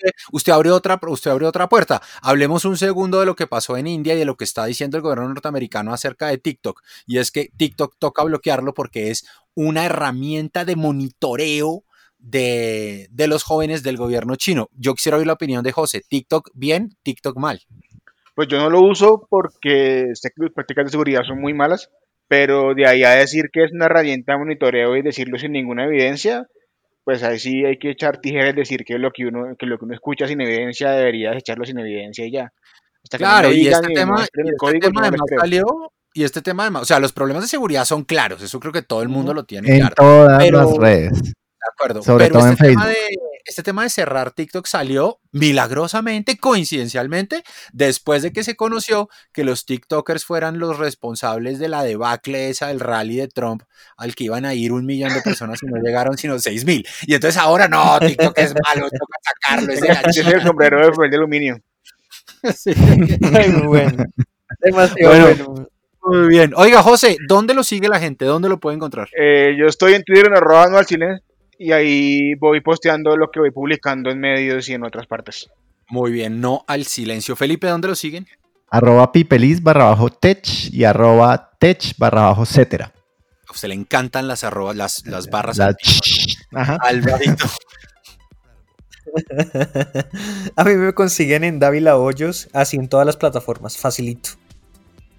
[0.00, 2.00] de- usted abrió otra, usted abrió otra puerta.
[2.22, 4.96] Hablemos un segundo de lo que pasó en India y de lo que está diciendo
[4.96, 6.82] el gobierno norteamericano acerca de TikTok.
[7.06, 9.24] Y es que TikTok toca bloquearlo porque es
[9.54, 11.84] una herramienta de monitoreo
[12.18, 14.68] de, de los jóvenes del gobierno chino.
[14.76, 16.02] Yo quisiera oír la opinión de José.
[16.08, 17.60] TikTok bien, TikTok mal.
[18.34, 21.90] Pues yo no lo uso porque sé que las prácticas de seguridad son muy malas,
[22.28, 25.84] pero de ahí a decir que es una herramienta de monitoreo y decirlo sin ninguna
[25.84, 26.46] evidencia,
[27.04, 29.76] pues ahí sí hay que echar tijeras y decir que lo que uno, que lo
[29.78, 32.52] que uno escucha sin evidencia debería echarlo sin evidencia y ya.
[33.04, 35.06] Hasta que no Claro, me y este y tema, y el este código, tema no
[35.08, 35.40] además creo.
[35.40, 35.64] salió,
[36.14, 38.82] y este tema además, o sea, los problemas de seguridad son claros, eso creo que
[38.82, 39.94] todo el mundo lo tiene En claro.
[39.96, 41.22] todas Pero- las redes.
[41.22, 41.32] De
[41.74, 42.02] acuerdo.
[42.02, 43.21] Sobre pero todo este en tema Facebook.
[43.52, 47.42] Este tema de cerrar TikTok salió milagrosamente, coincidencialmente,
[47.72, 52.68] después de que se conoció que los TikTokers fueran los responsables de la debacle esa
[52.68, 53.62] del rally de Trump,
[53.98, 56.86] al que iban a ir un millón de personas y no llegaron sino seis mil.
[57.02, 60.42] Y entonces ahora no, TikTok es malo, toca sacarlo, es de la Ese es el
[60.42, 61.60] sombrero de de aluminio.
[62.56, 62.72] Sí.
[63.34, 64.04] Ay, muy bueno.
[64.60, 65.44] Demasiado Bueno.
[65.44, 65.68] bueno.
[66.04, 66.52] Muy bien.
[66.56, 68.24] Oiga, José, ¿dónde lo sigue la gente?
[68.24, 69.08] ¿Dónde lo puede encontrar?
[69.16, 71.22] Eh, yo estoy en Twitter en arroba anual silence
[71.62, 75.48] y ahí voy posteando lo que voy publicando en medios y en otras partes.
[75.88, 77.36] Muy bien, no al silencio.
[77.36, 78.26] Felipe, ¿dónde lo siguen?
[78.70, 82.92] Arroba pipelis barra bajo tech y arroba tech barra bajo cetera.
[83.48, 85.58] A usted le encantan las arrobas, las, las barras.
[85.58, 85.76] La-.
[86.54, 86.78] Ajá.
[86.82, 87.46] Alvarito.
[90.56, 94.30] A mí me consiguen en Dávila Hoyos, así en todas las plataformas, facilito.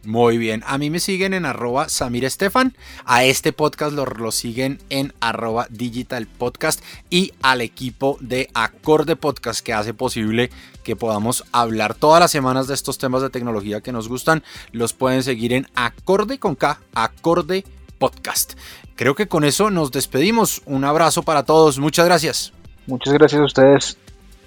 [0.06, 0.64] Muy bien.
[0.68, 2.76] A mí me siguen en arroba Samir Estefan.
[3.06, 6.84] A este podcast lo, lo siguen en arroba Digital Podcast.
[7.10, 10.50] Y al equipo de Acorde Podcast que hace posible
[10.84, 14.44] que podamos hablar todas las semanas de estos temas de tecnología que nos gustan.
[14.72, 17.64] Los pueden seguir en Acorde con K, Acorde
[17.98, 18.54] Podcast.
[18.96, 20.62] Creo que con eso nos despedimos.
[20.66, 21.80] Un abrazo para todos.
[21.80, 22.52] Muchas gracias.
[22.88, 23.98] Muchas gracias a ustedes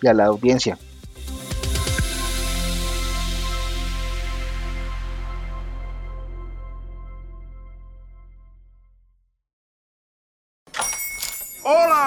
[0.02, 0.78] y a la audiencia.